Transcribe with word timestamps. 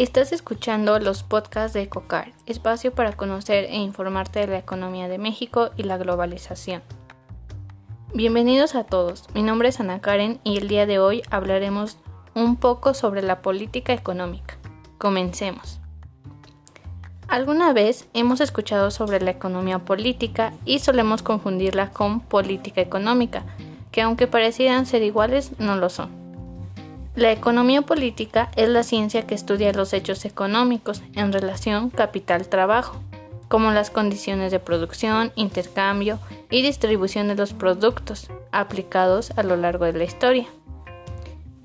Estás 0.00 0.32
escuchando 0.32 0.98
los 0.98 1.22
podcasts 1.22 1.74
de 1.74 1.82
ECOCAR, 1.82 2.32
espacio 2.46 2.94
para 2.94 3.12
conocer 3.12 3.66
e 3.66 3.76
informarte 3.76 4.40
de 4.40 4.46
la 4.46 4.56
economía 4.56 5.08
de 5.08 5.18
México 5.18 5.72
y 5.76 5.82
la 5.82 5.98
globalización. 5.98 6.82
Bienvenidos 8.14 8.74
a 8.76 8.84
todos, 8.84 9.26
mi 9.34 9.42
nombre 9.42 9.68
es 9.68 9.78
Ana 9.78 10.00
Karen 10.00 10.40
y 10.42 10.56
el 10.56 10.68
día 10.68 10.86
de 10.86 10.98
hoy 10.98 11.20
hablaremos 11.28 11.98
un 12.34 12.56
poco 12.56 12.94
sobre 12.94 13.20
la 13.20 13.42
política 13.42 13.92
económica. 13.92 14.56
Comencemos. 14.96 15.80
Alguna 17.28 17.74
vez 17.74 18.08
hemos 18.14 18.40
escuchado 18.40 18.90
sobre 18.90 19.20
la 19.20 19.32
economía 19.32 19.80
política 19.80 20.54
y 20.64 20.78
solemos 20.78 21.22
confundirla 21.22 21.90
con 21.90 22.20
política 22.20 22.80
económica, 22.80 23.44
que 23.92 24.00
aunque 24.00 24.26
parecieran 24.26 24.86
ser 24.86 25.02
iguales, 25.02 25.52
no 25.58 25.76
lo 25.76 25.90
son. 25.90 26.19
La 27.20 27.32
economía 27.32 27.82
política 27.82 28.50
es 28.56 28.70
la 28.70 28.82
ciencia 28.82 29.26
que 29.26 29.34
estudia 29.34 29.74
los 29.74 29.92
hechos 29.92 30.24
económicos 30.24 31.02
en 31.14 31.34
relación 31.34 31.90
capital-trabajo, 31.90 32.98
como 33.46 33.72
las 33.72 33.90
condiciones 33.90 34.50
de 34.52 34.58
producción, 34.58 35.30
intercambio 35.36 36.18
y 36.50 36.62
distribución 36.62 37.28
de 37.28 37.34
los 37.34 37.52
productos 37.52 38.30
aplicados 38.52 39.32
a 39.36 39.42
lo 39.42 39.56
largo 39.56 39.84
de 39.84 39.92
la 39.92 40.04
historia. 40.04 40.46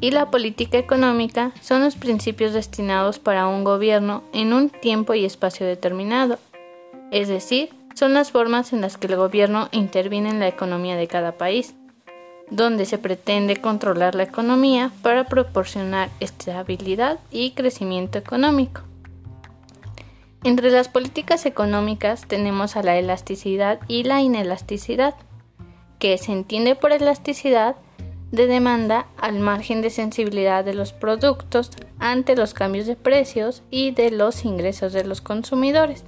Y 0.00 0.12
la 0.12 0.30
política 0.30 0.78
económica 0.78 1.50
son 1.60 1.82
los 1.82 1.96
principios 1.96 2.52
destinados 2.52 3.18
para 3.18 3.48
un 3.48 3.64
gobierno 3.64 4.22
en 4.32 4.52
un 4.52 4.70
tiempo 4.70 5.14
y 5.14 5.24
espacio 5.24 5.66
determinado, 5.66 6.38
es 7.10 7.26
decir, 7.26 7.70
son 7.96 8.14
las 8.14 8.30
formas 8.30 8.72
en 8.72 8.82
las 8.82 8.96
que 8.96 9.08
el 9.08 9.16
gobierno 9.16 9.68
interviene 9.72 10.30
en 10.30 10.38
la 10.38 10.46
economía 10.46 10.94
de 10.94 11.08
cada 11.08 11.32
país 11.32 11.74
donde 12.50 12.84
se 12.84 12.98
pretende 12.98 13.56
controlar 13.56 14.14
la 14.14 14.24
economía 14.24 14.90
para 15.02 15.24
proporcionar 15.24 16.10
estabilidad 16.20 17.18
y 17.30 17.52
crecimiento 17.52 18.18
económico. 18.18 18.82
Entre 20.42 20.70
las 20.70 20.88
políticas 20.88 21.46
económicas 21.46 22.26
tenemos 22.26 22.76
a 22.76 22.82
la 22.82 22.96
elasticidad 22.96 23.80
y 23.88 24.04
la 24.04 24.20
inelasticidad, 24.20 25.14
que 25.98 26.16
se 26.16 26.32
entiende 26.32 26.74
por 26.74 26.92
elasticidad 26.92 27.76
de 28.32 28.46
demanda 28.46 29.06
al 29.18 29.38
margen 29.38 29.82
de 29.82 29.90
sensibilidad 29.90 30.64
de 30.64 30.74
los 30.74 30.92
productos 30.92 31.70
ante 31.98 32.36
los 32.36 32.54
cambios 32.54 32.86
de 32.86 32.96
precios 32.96 33.62
y 33.70 33.90
de 33.90 34.10
los 34.10 34.44
ingresos 34.44 34.92
de 34.92 35.04
los 35.04 35.20
consumidores. 35.20 36.04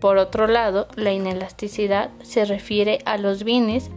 Por 0.00 0.18
otro 0.18 0.46
lado, 0.46 0.88
la 0.96 1.12
inelasticidad 1.12 2.10
se 2.22 2.44
refiere 2.44 2.98
a 3.04 3.16
los 3.16 3.44
bienes 3.44 3.90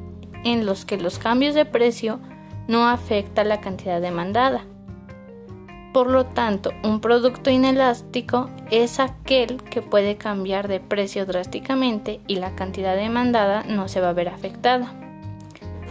en 0.44 0.66
los 0.66 0.86
que 0.86 0.97
los 0.97 1.19
cambios 1.19 1.55
de 1.55 1.66
precio 1.66 2.19
no 2.67 2.88
afectan 2.88 3.49
la 3.49 3.61
cantidad 3.61 4.02
demandada. 4.02 4.66
Por 5.94 6.09
lo 6.09 6.25
tanto, 6.25 6.72
un 6.83 7.02
producto 7.02 7.52
inelástico 7.52 8.50
es 8.72 9.00
aquel 9.00 9.61
que 9.61 9.83
puede 9.83 10.17
cambiar 10.17 10.67
de 10.67 10.80
precio 10.80 11.27
drásticamente 11.27 12.19
y 12.27 12.38
la 12.38 12.55
cantidad 12.55 12.95
demandada 12.95 13.63
no 13.63 13.88
se 13.88 14.02
va 14.02 14.09
a 14.09 14.13
ver 14.13 14.30
afectada. 14.30 14.91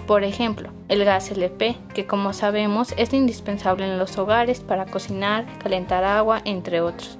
Por 0.08 0.24
ejemplo, 0.24 0.70
el 0.88 1.04
gas 1.04 1.30
LP, 1.30 1.76
que 1.94 2.06
como 2.06 2.32
sabemos 2.32 2.92
es 2.96 3.12
indispensable 3.12 3.84
en 3.84 3.98
los 3.98 4.18
hogares 4.18 4.58
para 4.58 4.86
cocinar, 4.86 5.46
calentar 5.62 6.02
agua, 6.02 6.42
entre 6.44 6.80
otros, 6.80 7.18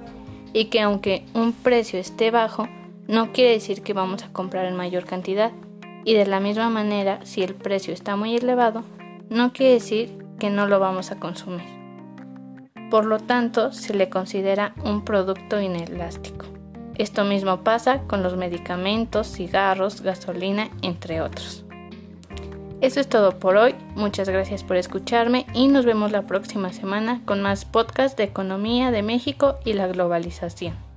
y 0.53 0.65
que 0.65 0.81
aunque 0.81 1.25
un 1.35 1.53
precio 1.53 2.01
esté 2.01 2.33
bajo, 2.33 2.69
no 3.07 3.33
quiere 3.33 3.53
decir 3.53 3.83
que 3.83 3.93
vamos 3.93 4.25
a 4.25 4.33
comprar 4.33 4.67
en 4.67 4.75
mayor 4.75 5.05
cantidad, 5.05 5.53
y 6.05 6.15
de 6.15 6.27
la 6.27 6.41
misma 6.41 6.71
manera, 6.71 7.21
si 7.25 7.43
el 7.43 7.55
precio 7.55 7.93
está 7.93 8.17
muy 8.17 8.37
elevado, 8.37 8.83
no 9.31 9.53
quiere 9.53 9.75
decir 9.75 10.19
que 10.39 10.51
no 10.51 10.67
lo 10.67 10.81
vamos 10.81 11.11
a 11.11 11.19
consumir. 11.19 11.67
Por 12.91 13.07
lo 13.07 13.19
tanto, 13.19 13.73
se 13.73 13.95
le 13.95 14.11
considera 14.11 14.75
un 14.85 15.05
producto 15.05 15.61
inelástico. 15.61 16.47
Esto 16.97 17.25
mismo 17.25 17.65
pasa 17.65 18.03
con 18.03 18.23
los 18.23 18.37
medicamentos, 18.37 19.33
cigarros, 19.33 20.03
gasolina, 20.03 20.69
entre 20.83 21.23
otros. 21.23 21.65
Eso 22.83 23.01
es 23.01 23.09
todo 23.09 23.39
por 23.39 23.57
hoy. 23.57 23.75
Muchas 23.95 24.29
gracias 24.29 24.65
por 24.65 24.77
escucharme 24.77 25.47
y 25.55 25.69
nos 25.69 25.87
vemos 25.87 26.11
la 26.11 26.27
próxima 26.27 26.73
semana 26.73 27.23
con 27.25 27.41
más 27.41 27.65
podcasts 27.65 28.17
de 28.17 28.25
economía 28.25 28.91
de 28.91 29.03
México 29.03 29.57
y 29.65 29.73
la 29.73 29.87
globalización. 29.87 30.92